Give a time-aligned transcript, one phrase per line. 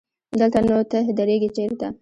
[0.39, 1.87] دلته نو ته درېږې چېرته؟